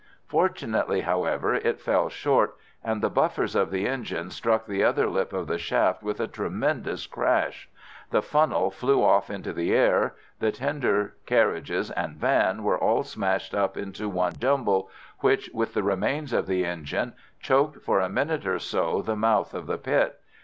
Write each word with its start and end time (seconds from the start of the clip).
Fortunately, 0.25 1.01
however, 1.01 1.53
it 1.53 1.79
fell 1.79 2.09
short, 2.09 2.57
and 2.83 3.03
the 3.03 3.09
buffers 3.11 3.53
of 3.53 3.69
the 3.69 3.87
engine 3.87 4.31
struck 4.31 4.65
the 4.65 4.83
other 4.83 5.05
lip 5.07 5.31
of 5.31 5.45
the 5.45 5.59
shaft 5.59 6.01
with 6.01 6.19
a 6.19 6.25
tremendous 6.25 7.05
crash. 7.05 7.69
The 8.09 8.23
funnel 8.23 8.71
flew 8.71 9.03
off 9.03 9.29
into 9.29 9.53
the 9.53 9.75
air. 9.75 10.15
The 10.39 10.51
tender, 10.51 11.17
carriages, 11.27 11.91
and 11.91 12.15
van 12.17 12.63
were 12.63 12.79
all 12.79 13.03
smashed 13.03 13.53
up 13.53 13.77
into 13.77 14.09
one 14.09 14.33
jumble, 14.39 14.89
which, 15.19 15.51
with 15.53 15.75
the 15.75 15.83
remains 15.83 16.33
of 16.33 16.47
the 16.47 16.65
engine, 16.65 17.13
choked 17.39 17.83
for 17.85 17.99
a 17.99 18.09
minute 18.09 18.47
or 18.47 18.57
so 18.57 19.03
the 19.03 19.15
mouth 19.15 19.53
of 19.53 19.67
the 19.67 19.77
pit. 19.77 20.19